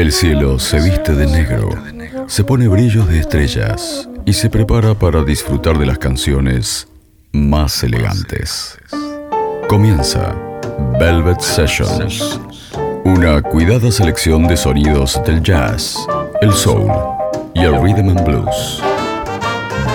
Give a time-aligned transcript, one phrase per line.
[0.00, 1.68] El cielo se viste de negro,
[2.26, 6.88] se pone brillos de estrellas y se prepara para disfrutar de las canciones
[7.32, 8.78] más elegantes.
[9.68, 10.34] Comienza
[10.98, 12.40] Velvet Sessions,
[13.04, 15.98] una cuidada selección de sonidos del jazz,
[16.40, 16.90] el soul
[17.52, 18.80] y el rhythm and blues.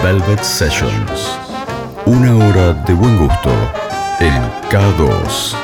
[0.03, 1.35] Velvet Sessions,
[2.05, 3.51] una hora de buen gusto
[4.19, 4.35] en
[4.69, 5.55] K2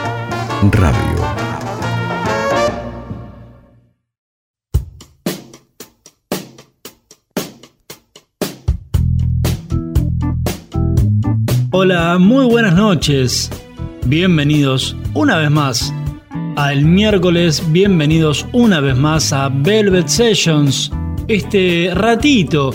[0.72, 1.41] Radio.
[11.74, 13.50] Hola, muy buenas noches.
[14.06, 15.94] Bienvenidos una vez más
[16.58, 20.92] al miércoles, bienvenidos una vez más a Velvet Sessions,
[21.30, 22.72] este ratito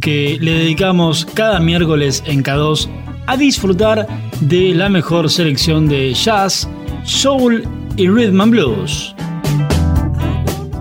[0.00, 2.88] que le dedicamos cada miércoles en K2
[3.26, 4.08] a disfrutar
[4.40, 6.66] de la mejor selección de jazz,
[7.02, 7.62] soul
[7.98, 9.14] y rhythm and blues.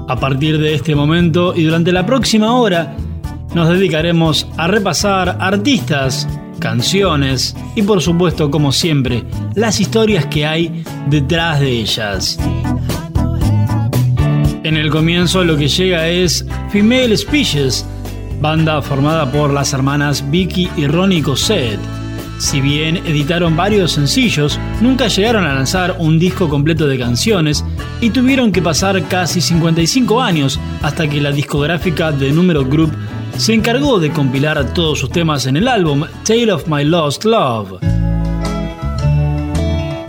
[0.08, 2.96] A partir de este momento y durante la próxima hora
[3.54, 6.26] nos dedicaremos a repasar artistas
[6.64, 12.40] canciones y por supuesto, como siempre, las historias que hay detrás de ellas.
[14.64, 17.86] En el comienzo lo que llega es Female Species,
[18.40, 21.82] banda formada por las hermanas Vicky y Ronnie Cosette.
[22.38, 27.66] Si bien editaron varios sencillos, nunca llegaron a lanzar un disco completo de canciones
[28.00, 32.94] y tuvieron que pasar casi 55 años hasta que la discográfica de Número Group
[33.38, 37.80] se encargó de compilar todos sus temas en el álbum Tale of My Lost Love.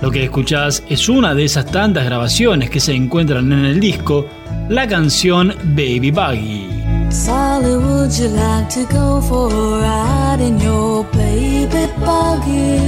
[0.03, 4.27] Lo que escuchás es una de esas tantas grabaciones que se encuentran en el disco,
[4.69, 6.69] la canción Baby Buggy.
[7.11, 12.81] Sally, would you like to go for a ride in your baby buggy?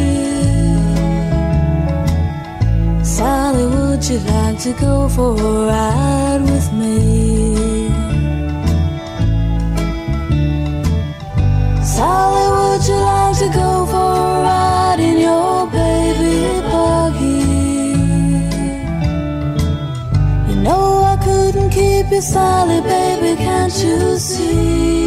[3.02, 7.45] Sally, would you like to go for a ride with me?
[11.96, 17.40] Sally, would you like to go for a ride in your baby buggy?
[20.48, 25.06] You know I couldn't keep you, Sally, baby, can't you see?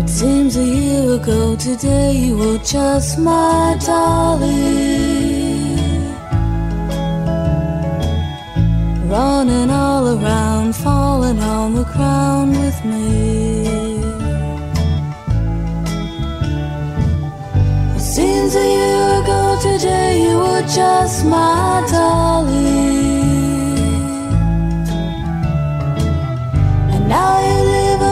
[0.00, 4.95] It seems a year ago today you were just my darling.
[9.16, 13.06] Running all around, falling on the ground with me.
[17.96, 22.76] It seems a year ago today you were just my darling,
[26.94, 28.02] and now you live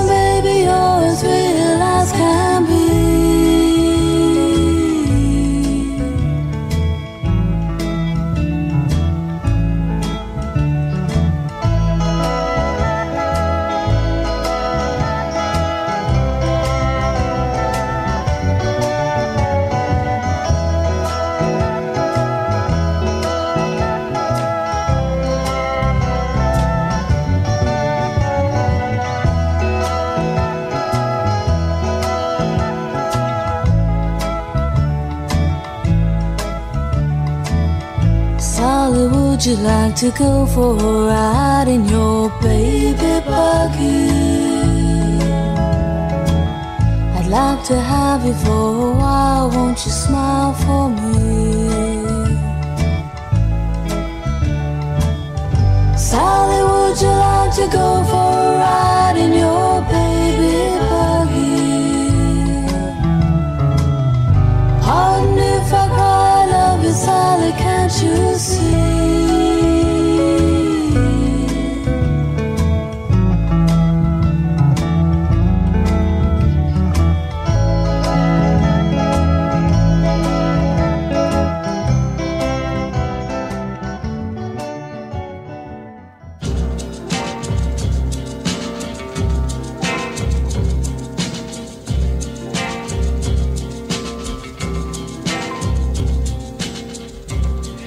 [39.97, 44.09] to go for a ride in your baby buggy?
[47.17, 51.15] I'd like to have you for a while, won't you smile for me?
[55.97, 62.67] Sally, would you like to go for a ride in your baby buggy?
[64.83, 69.04] Pardon if I cry, love you, Sally, can't you see?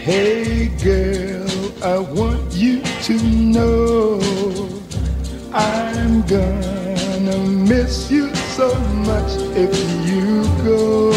[0.07, 4.21] Hey girl, I want you to know
[5.51, 8.74] I'm gonna miss you so
[9.04, 9.75] much if
[10.07, 11.12] you go.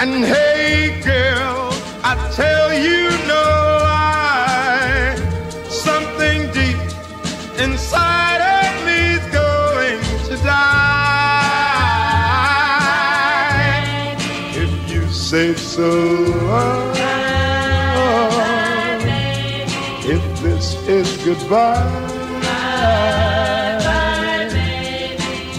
[0.00, 0.45] And hey
[21.26, 21.82] goodbye,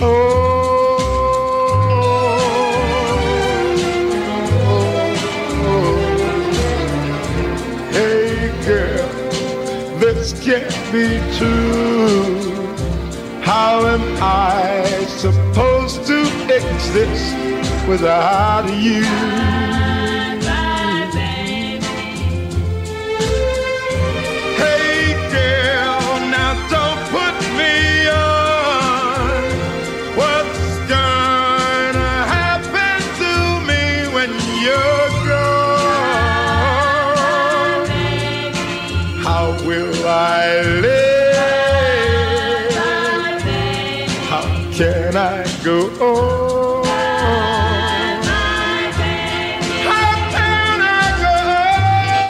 [0.01, 0.07] oh,
[1.91, 2.37] oh,
[5.65, 5.97] oh,
[7.91, 9.09] hey girl,
[9.99, 12.55] this can't be true.
[13.41, 17.35] How am I supposed to exist
[17.89, 19.56] without you?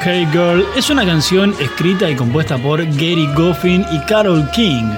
[0.09, 4.89] Hey Girl es una canción escrita y compuesta por Gary Goffin y Carol King.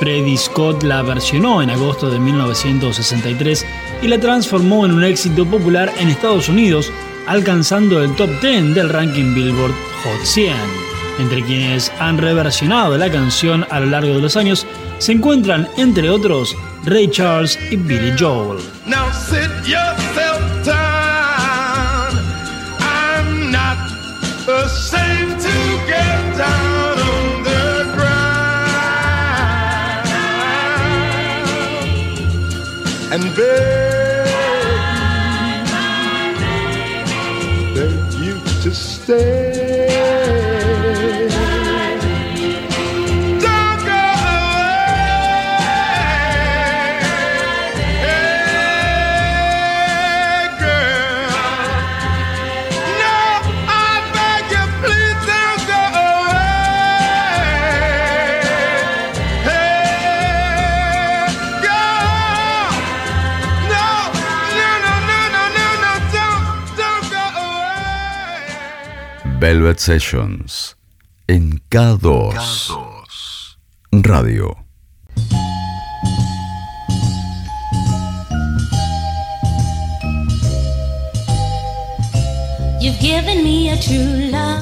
[0.00, 3.64] Freddie Scott la versionó en agosto de 1963
[4.02, 6.92] y la transformó en un éxito popular en Estados Unidos,
[7.28, 10.56] alcanzando el top 10 del ranking Billboard Hot 100.
[11.20, 14.66] Entre quienes han reversionado la canción a lo largo de los años
[14.98, 16.56] se encuentran, entre otros,
[16.86, 18.60] Ray Charles y Billy Joel.
[18.86, 22.12] Now sit yourself down.
[22.78, 23.76] I'm not
[24.46, 28.46] ashamed to get down on the ground
[33.10, 34.28] and beg
[38.22, 39.45] you to stay.
[69.46, 70.74] Velvet Sessions
[71.28, 72.32] en K2
[74.02, 74.65] Radio.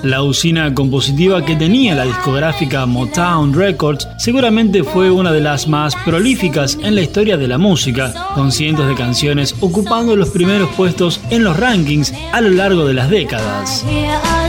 [0.03, 5.95] La usina compositiva que tenía la discográfica Motown Records seguramente fue una de las más
[5.97, 11.21] prolíficas en la historia de la música, con cientos de canciones ocupando los primeros puestos
[11.31, 13.85] en los rankings a lo largo de las décadas.
[13.85, 14.49] A.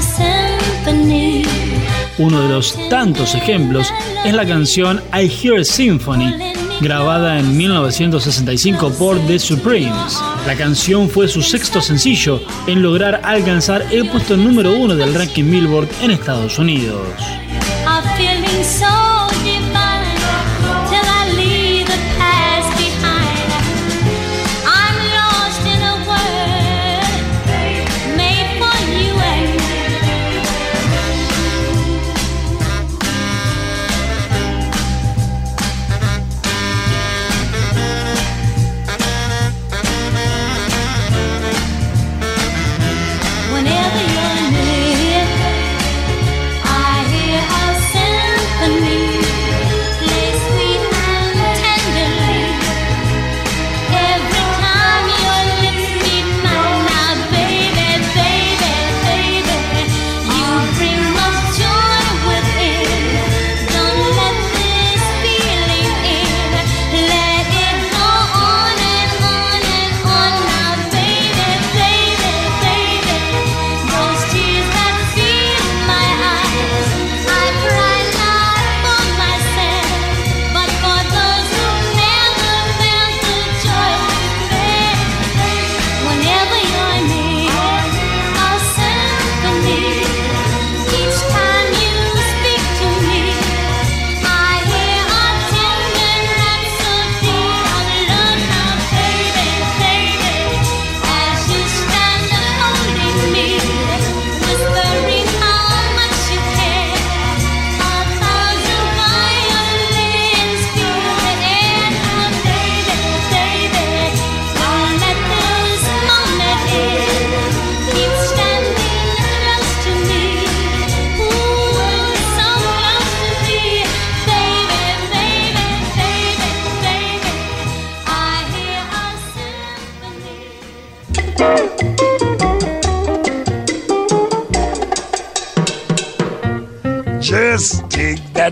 [2.17, 3.91] Uno de los tantos ejemplos
[4.23, 6.33] es la canción I Hear Symphony,
[6.81, 10.19] grabada en 1965 por The Supremes.
[10.45, 15.49] La canción fue su sexto sencillo en lograr alcanzar el puesto número uno del ranking
[15.49, 17.01] Billboard en Estados Unidos.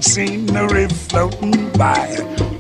[0.03, 2.07] Scenery floating by.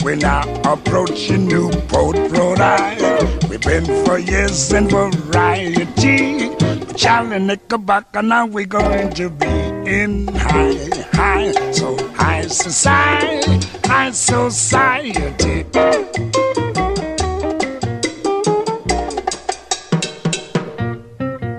[0.03, 3.43] We're now approaching Newport, Rhode Island.
[3.49, 6.49] We've been for years in variety.
[6.95, 9.47] Charlie Knickerbocker, now we're going to be
[9.85, 10.77] in high,
[11.11, 15.65] high, so high society, high society.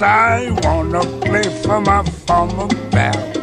[0.06, 3.33] I wanna play for my former pal.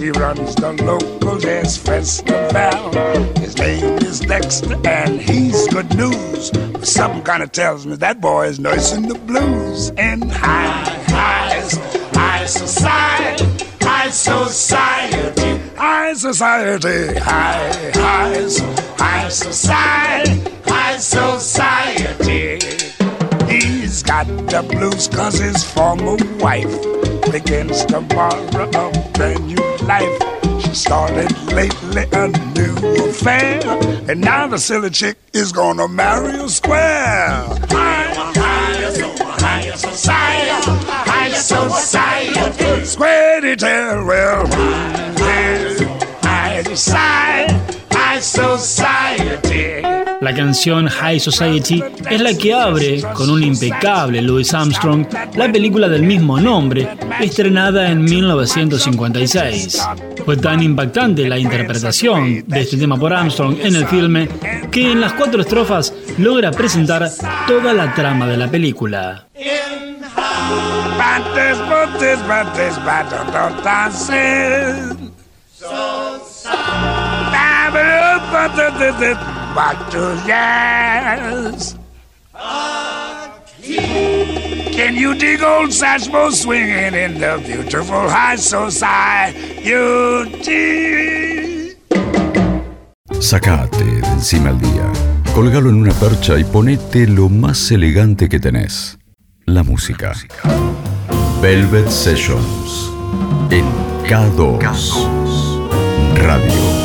[0.00, 3.22] He runs the local jazz festival.
[3.38, 6.50] His name is Dexter, and he's good news.
[6.50, 9.90] But something kinda tells me that boy is nursing the blues.
[9.98, 11.60] In high, high,
[12.14, 13.44] high society,
[13.82, 18.48] high society, high society, high, high,
[18.96, 22.58] high society, high society.
[24.10, 26.66] Got the blues cause his former wife
[27.30, 30.62] begins tomorrow a brand new life.
[30.62, 33.60] She started lately a new affair,
[34.10, 37.46] and now the silly chick is gonna marry a square.
[37.70, 40.70] High, high, so high society,
[41.08, 45.84] high society, square tell well, high,
[46.20, 47.54] high society,
[47.92, 50.09] high society.
[50.20, 55.88] La canción High Society es la que abre, con un impecable Louis Armstrong, la película
[55.88, 56.88] del mismo nombre,
[57.20, 59.80] estrenada en 1956.
[60.24, 64.28] Fue tan impactante la interpretación de este tema por Armstrong en el filme
[64.70, 67.10] que en las cuatro estrofas logra presentar
[67.46, 69.26] toda la trama de la película.
[79.54, 81.76] Bates, bates, yes.
[84.72, 89.60] Can you dig old Satchmo swinging in the beautiful high society?
[93.20, 94.90] Sacate de encima el día,
[95.34, 98.98] colgalo en una percha y ponete lo más elegante que tenés.
[99.44, 100.12] La música.
[101.42, 102.90] Velvet Sessions
[103.50, 103.64] en
[104.04, 104.60] K2
[106.16, 106.79] Radio.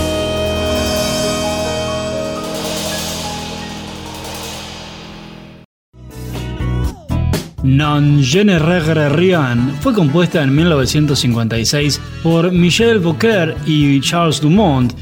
[7.65, 14.93] Non je ne regrette rien fue compuesta en 1956 por Michel Bouquer y Charles Dumont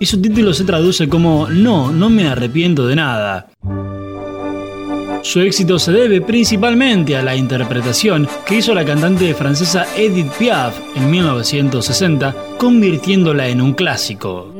[0.00, 3.46] y su título se traduce como No, no me arrepiento de nada.
[5.22, 10.76] Su éxito se debe principalmente a la interpretación que hizo la cantante francesa Edith Piaf
[10.96, 14.52] en 1960, convirtiéndola en un clásico.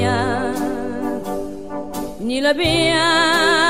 [0.00, 0.54] mia,
[2.20, 3.69] ni la mia.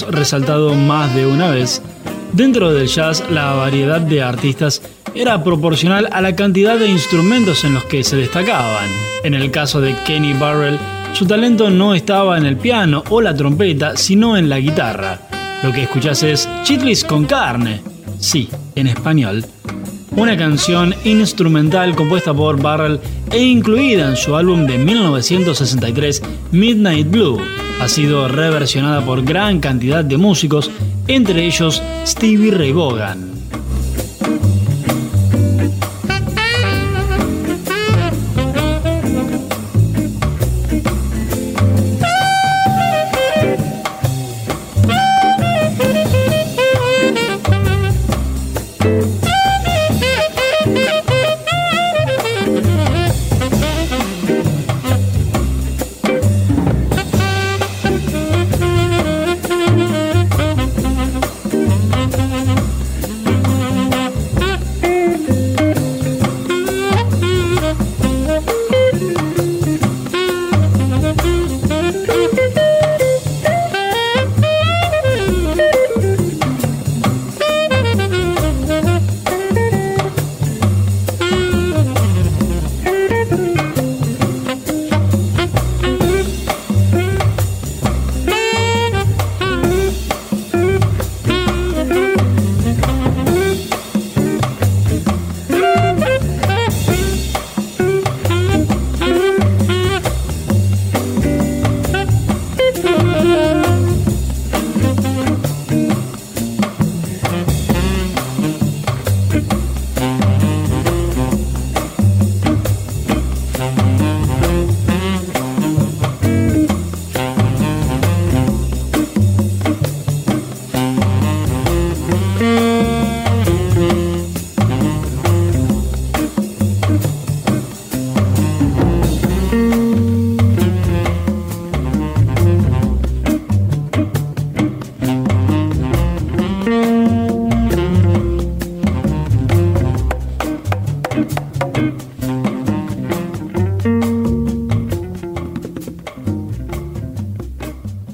[0.00, 1.82] resaltado más de una vez,
[2.32, 4.80] dentro del jazz la variedad de artistas
[5.14, 8.88] era proporcional a la cantidad de instrumentos en los que se destacaban.
[9.24, 10.78] En el caso de Kenny Burrell,
[11.12, 15.20] su talento no estaba en el piano o la trompeta, sino en la guitarra.
[15.62, 17.82] Lo que escuchás es Chitlis con carne.
[18.18, 19.44] Sí, en español.
[20.14, 26.22] Una canción instrumental compuesta por Burrell e incluida en su álbum de 1963
[26.52, 27.40] Midnight Blue.
[27.80, 30.70] Ha sido reversionada por gran cantidad de músicos,
[31.08, 33.31] entre ellos Stevie Ray Vaughan.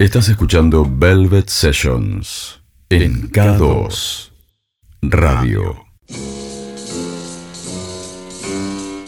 [0.08, 4.30] Estás escuchando Velvet Sessions en K2
[5.02, 5.84] Radio.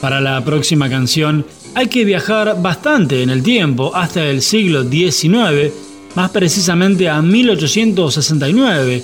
[0.02, 5.72] Para la próxima canción hay que viajar bastante en el tiempo, hasta el siglo XIX,
[6.16, 9.02] más precisamente a 1869.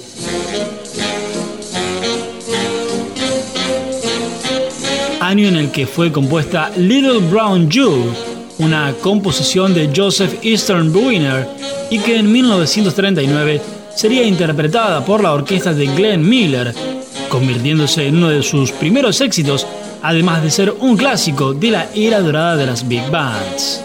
[5.22, 8.12] Año en el que fue compuesta Little Brown Jewel,
[8.58, 11.56] una composición de Joseph Eastern Bruiner
[11.90, 13.60] y que en 1939
[13.94, 16.74] sería interpretada por la orquesta de Glenn Miller,
[17.28, 19.66] convirtiéndose en uno de sus primeros éxitos,
[20.02, 23.82] además de ser un clásico de la era dorada de las big bands.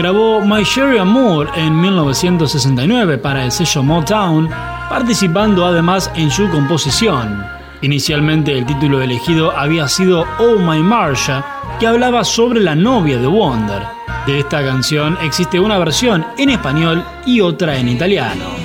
[0.00, 4.48] Grabó My Sherry Amour en 1969 para el sello Motown,
[4.88, 7.44] participando además en su composición.
[7.82, 11.44] Inicialmente el título elegido había sido Oh My Marsha,
[11.78, 13.82] que hablaba sobre la novia de Wonder.
[14.26, 18.59] De esta canción existe una versión en español y otra en italiano.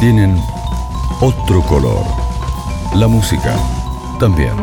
[0.00, 0.40] Tienen
[1.20, 2.02] otro color.
[2.94, 3.54] La música
[4.18, 4.54] también.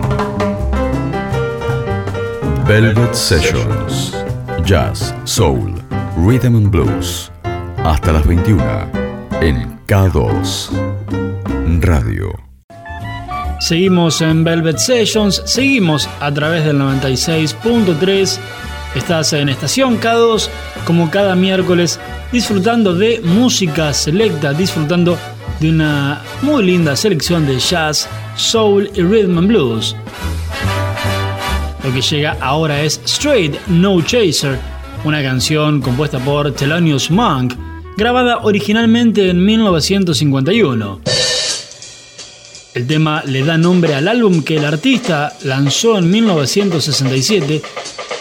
[2.65, 4.15] Velvet Sessions.
[4.65, 5.75] Jazz, Soul,
[6.17, 7.31] Rhythm and Blues.
[7.83, 8.63] Hasta las 21
[9.41, 10.69] en K2
[11.79, 12.31] Radio.
[13.59, 18.39] Seguimos en Velvet Sessions, seguimos a través del 96.3.
[18.95, 20.49] Estás en Estación K2,
[20.85, 21.99] como cada miércoles,
[22.33, 25.19] disfrutando de música selecta, disfrutando
[25.59, 29.95] de una muy linda selección de jazz, soul y rhythm and blues.
[31.83, 34.57] Lo que llega ahora es Straight No Chaser,
[35.05, 37.53] una canción compuesta por Thelonious Monk,
[37.97, 41.01] grabada originalmente en 1951.
[42.73, 47.61] El tema le da nombre al álbum que el artista lanzó en 1967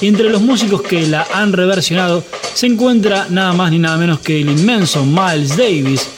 [0.03, 4.19] y entre los músicos que la han reversionado se encuentra nada más ni nada menos
[4.19, 6.09] que el inmenso Miles Davis,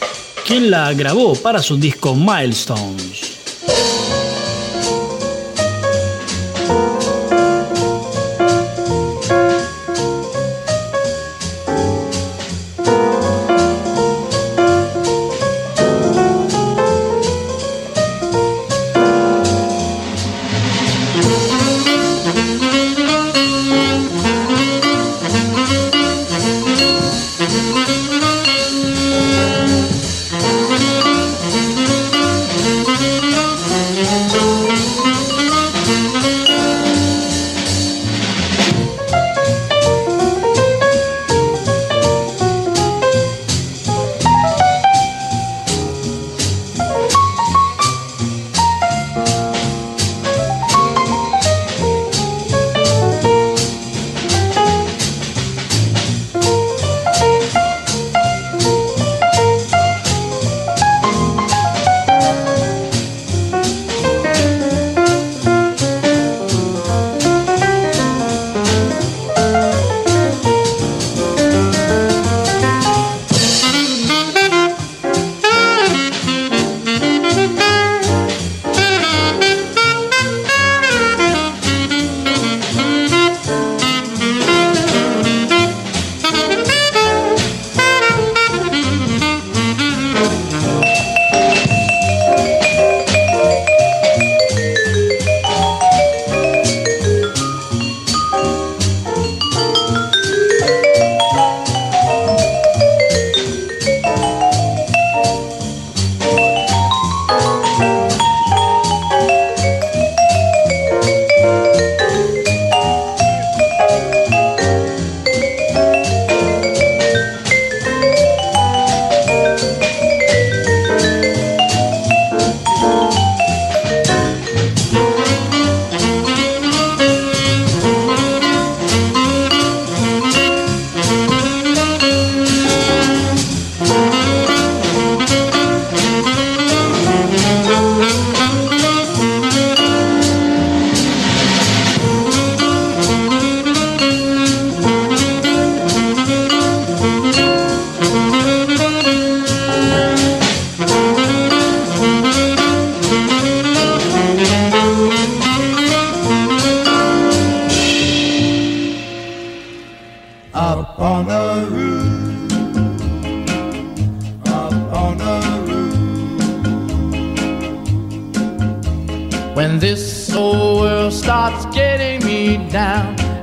[0.47, 3.24] quien la grabó para su disco Milestones.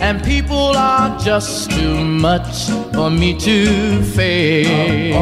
[0.02, 5.16] And people are just too much for me to face.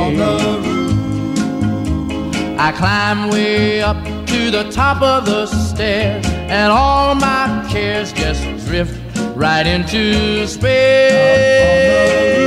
[2.57, 8.41] I climb way up to the top of the stairs and all my cares just
[8.65, 8.97] drift
[9.35, 12.38] right into space.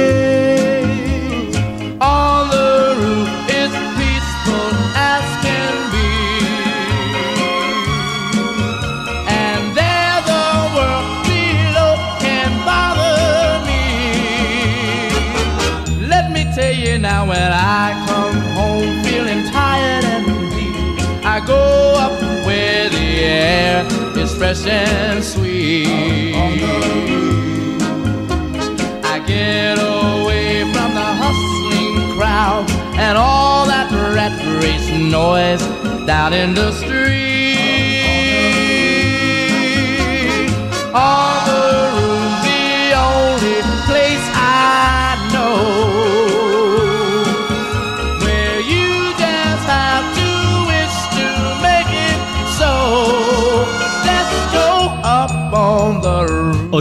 [24.43, 26.35] Fresh and sweet.
[29.05, 35.63] I get away from the hustling crowd and all that rat race noise
[36.07, 37.23] down in the street.
[40.93, 41.82] On the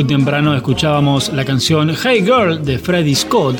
[0.03, 3.57] Temprano escuchábamos la canción Hey Girl de Freddie Scott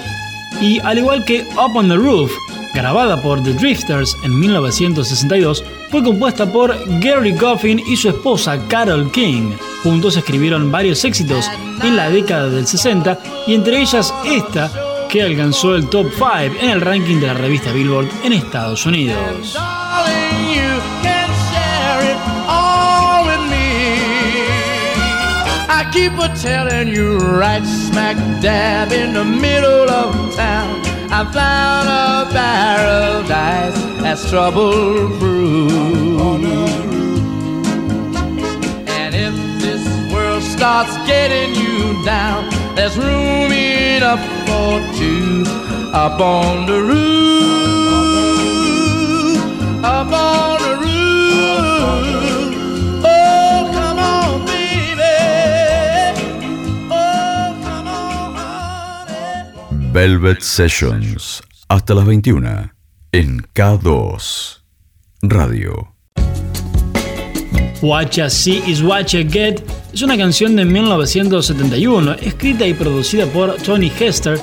[0.62, 2.32] y al igual que Up on the Roof,
[2.74, 9.12] grabada por The Drifters en 1962, fue compuesta por Gary Goffin y su esposa Carol
[9.12, 9.52] King.
[9.84, 11.50] Juntos escribieron varios éxitos
[11.84, 14.72] en la década del 60 y entre ellas esta
[15.10, 19.58] que alcanzó el top 5 en el ranking de la revista Billboard en Estados Unidos.
[25.92, 30.80] Keep a telling you right smack dab in the middle of town.
[31.12, 35.72] I found a paradise that's trouble proof.
[38.88, 45.44] And if this world starts getting you down, there's room enough for two
[45.94, 47.02] up on the roof.
[49.84, 50.51] Up on
[59.94, 62.72] Velvet Sessions, hasta las 21,
[63.12, 64.62] en K2
[65.22, 65.94] Radio.
[67.82, 69.62] You See Is You Get
[69.94, 74.40] es una canción de 1971, escrita y producida por Tony Hester,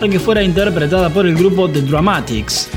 [0.00, 2.70] para que fuera interpretada por el grupo The Dramatics.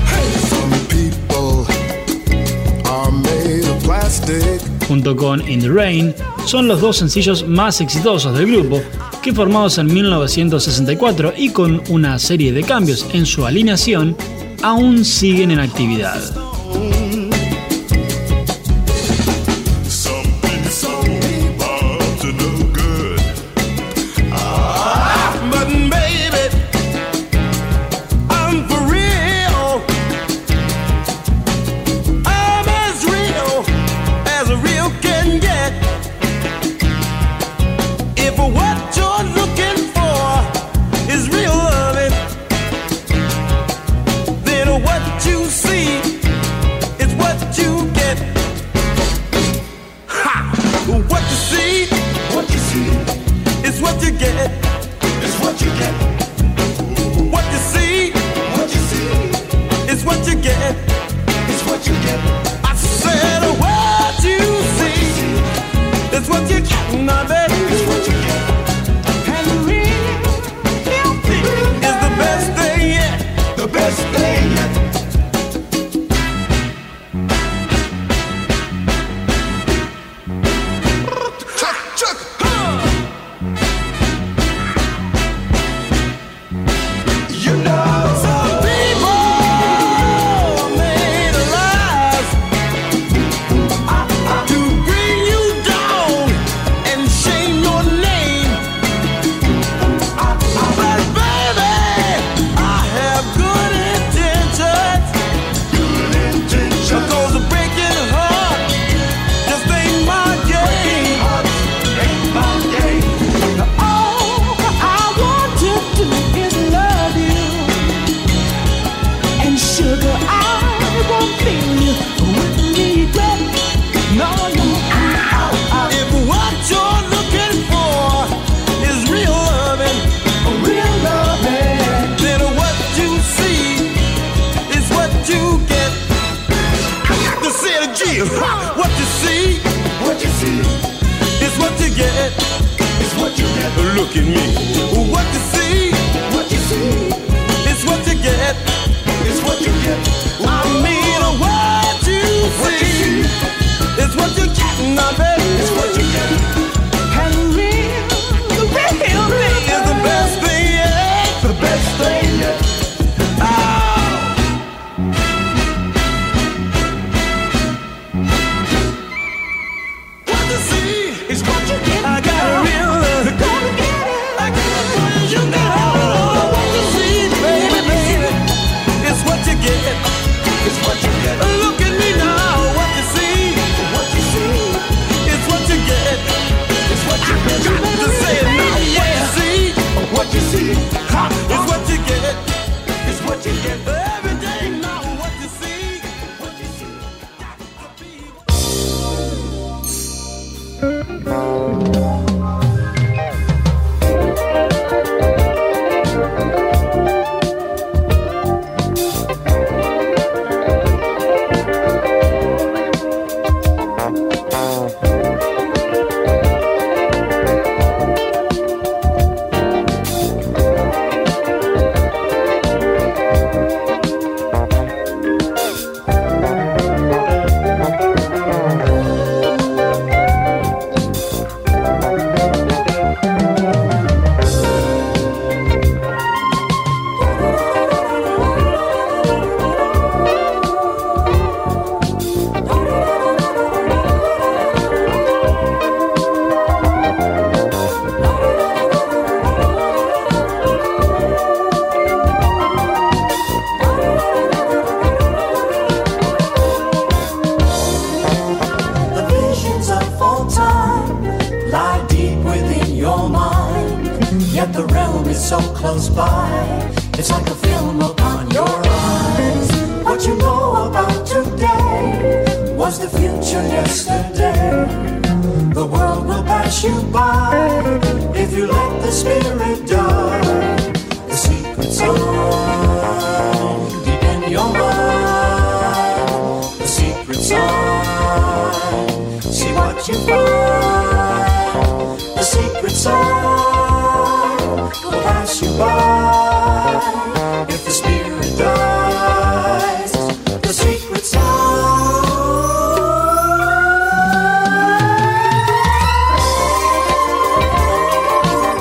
[4.86, 8.82] Junto con In the Rain, son los dos sencillos más exitosos del grupo,
[9.20, 14.16] que formados en 1964 y con una serie de cambios en su alineación,
[14.62, 16.49] aún siguen en actividad.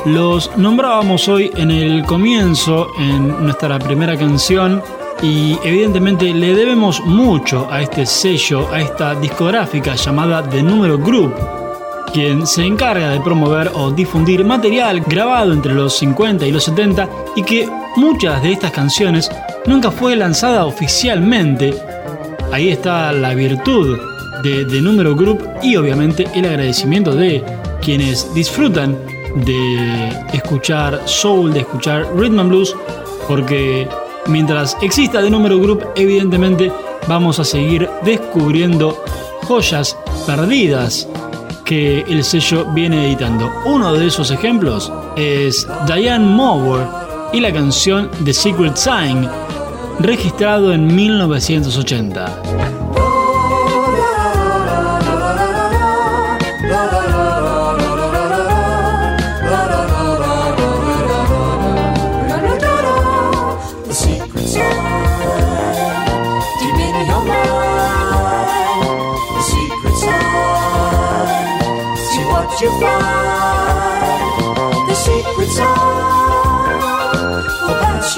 [0.09, 4.81] Los nombrábamos hoy en el comienzo, en nuestra primera canción,
[5.21, 11.35] y evidentemente le debemos mucho a este sello, a esta discográfica llamada The Número Group,
[12.11, 17.07] quien se encarga de promover o difundir material grabado entre los 50 y los 70
[17.35, 19.29] y que muchas de estas canciones
[19.67, 21.75] nunca fue lanzada oficialmente.
[22.51, 23.99] Ahí está la virtud
[24.41, 27.43] de The Número Group y obviamente el agradecimiento de
[27.79, 28.97] quienes disfrutan
[29.35, 32.75] de escuchar soul, de escuchar rhythm and blues,
[33.27, 33.87] porque
[34.27, 36.71] mientras exista The Número Group, evidentemente
[37.07, 39.03] vamos a seguir descubriendo
[39.47, 41.07] joyas perdidas
[41.65, 43.51] que el sello viene editando.
[43.65, 46.87] Uno de esos ejemplos es Diane Mower
[47.31, 49.27] y la canción The Secret Sign,
[49.99, 52.78] registrado en 1980.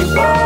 [0.01, 0.40] you are.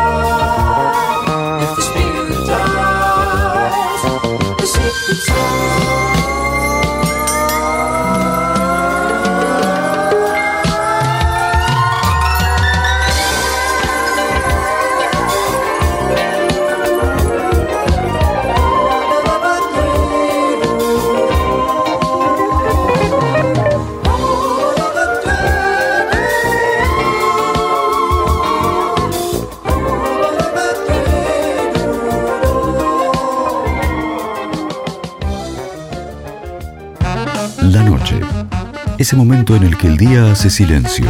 [39.05, 41.05] ese momento en el que el día hace silencio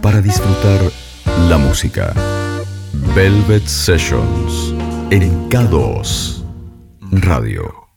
[0.00, 0.80] para disfrutar
[1.50, 2.14] la música.
[3.14, 4.74] Velvet Sessions
[5.10, 6.42] en K2
[7.12, 7.90] Radio.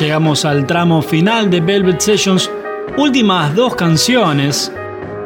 [0.00, 2.50] Llegamos al tramo final de Velvet Sessions,
[2.96, 4.72] últimas dos canciones.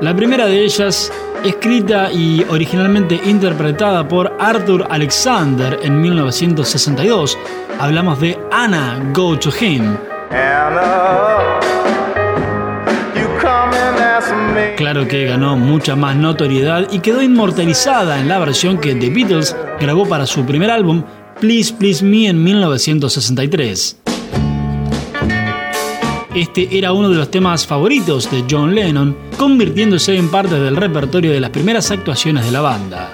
[0.00, 1.12] La primera de ellas,
[1.44, 7.38] escrita y originalmente interpretada por Arthur Alexander en 1962,
[7.78, 9.96] hablamos de Anna Go to Him.
[14.76, 19.56] Claro que ganó mucha más notoriedad y quedó inmortalizada en la versión que The Beatles
[19.80, 21.04] grabó para su primer álbum,
[21.40, 23.96] Please Please Me, en 1963.
[26.34, 31.30] Este era uno de los temas favoritos de John Lennon, convirtiéndose en parte del repertorio
[31.30, 33.10] de las primeras actuaciones de la banda.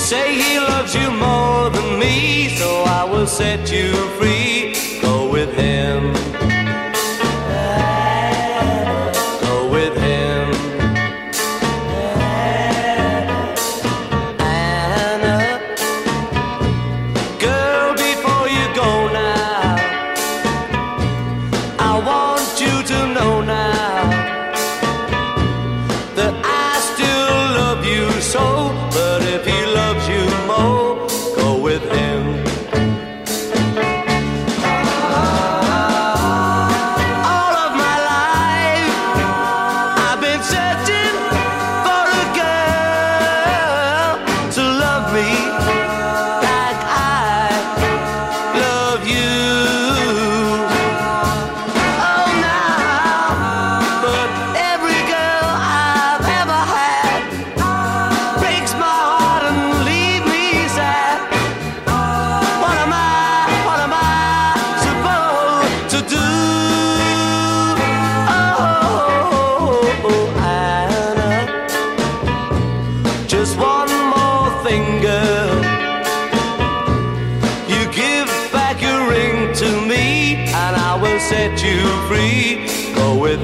[0.00, 4.74] Say he loves you more than me, so I will set you free.
[5.02, 6.19] Go with him.
[81.30, 81.78] Set you
[82.08, 82.66] free.
[82.92, 83.40] Go with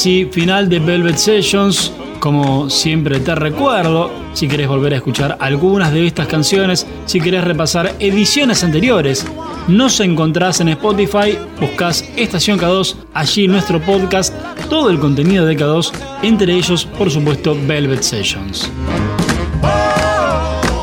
[0.00, 1.92] Ahora sí, final de Velvet Sessions.
[2.20, 7.44] Como siempre te recuerdo, si querés volver a escuchar algunas de estas canciones, si querés
[7.44, 9.26] repasar ediciones anteriores,
[9.68, 14.34] nos encontrás en Spotify, buscas Estación K2, allí nuestro podcast,
[14.70, 15.92] todo el contenido de K2,
[16.22, 18.72] entre ellos, por supuesto, Velvet Sessions.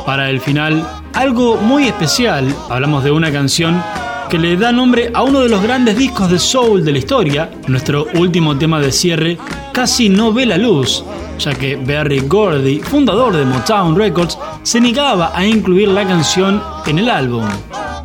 [0.06, 3.82] Para el final, algo muy especial, hablamos de una canción
[4.30, 7.50] que le da nombre a uno de los grandes discos de soul de la historia.
[7.68, 9.38] Nuestro último tema de cierre
[9.72, 11.04] casi no ve la luz,
[11.40, 17.00] ya que Barry Gordy, fundador de Motown Records, se negaba a incluir la canción en
[17.00, 17.46] el álbum.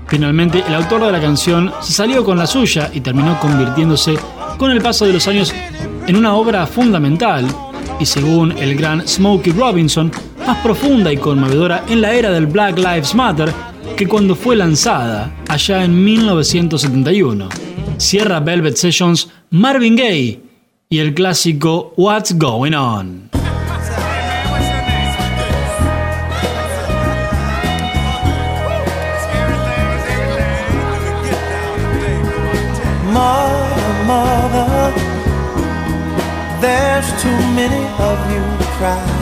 [0.06, 4.16] Finalmente, el autor de la canción se salió con la suya y terminó convirtiéndose
[4.58, 5.52] con el paso de los años
[6.06, 7.46] en una obra fundamental
[7.98, 10.12] y según el gran Smokey Robinson,
[10.46, 15.34] más profunda y conmovedora en la era del Black Lives Matter que cuando fue lanzada
[15.48, 17.48] allá en 1971.
[17.98, 20.40] Cierra Velvet Sessions Marvin Gaye
[20.88, 23.30] y el clásico What's Going On.
[36.60, 38.42] There's too many of you
[38.78, 39.21] crying.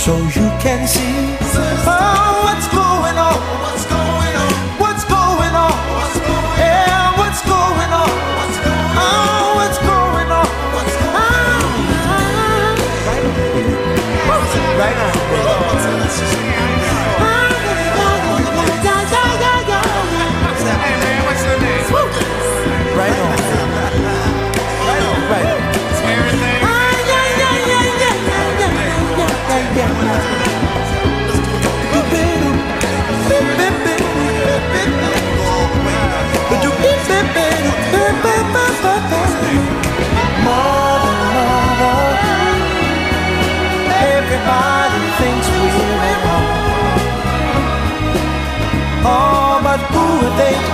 [0.00, 1.36] so you can see
[1.84, 3.36] oh, what's going on.
[3.60, 4.52] What's going on?
[4.80, 5.76] What's going on?
[6.56, 8.08] Yeah, what's going on?
[8.96, 10.48] Oh, what's going on?
[14.80, 15.12] Right on.
[16.48, 16.59] Right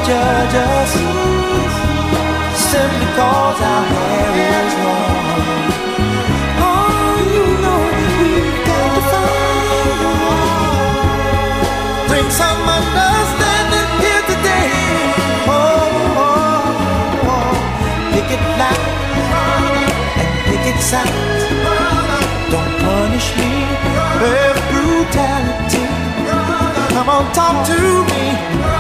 [0.07, 0.92] judge us?
[2.70, 5.66] Simply cause our hair is long.
[6.62, 10.38] Oh, you know we've got to find a.
[12.09, 14.70] Bring some understanding here today.
[15.50, 15.59] Oh,
[16.22, 17.54] oh, oh.
[18.14, 18.30] it
[20.70, 21.18] and it.
[22.52, 23.52] Don't punish me
[24.22, 25.86] with brutality.
[26.94, 27.78] Come on, talk to
[28.11, 28.76] me.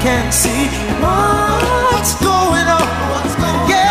[0.00, 0.68] Can't see
[1.02, 2.86] what's going on.
[3.10, 3.68] What's going on?
[3.68, 3.87] Yeah.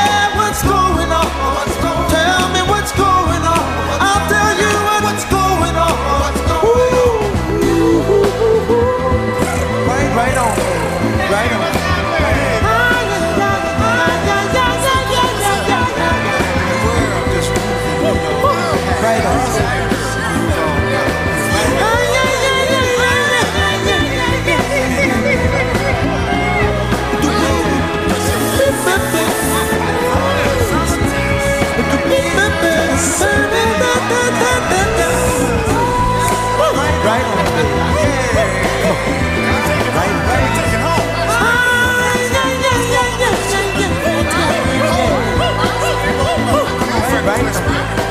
[47.28, 48.07] right?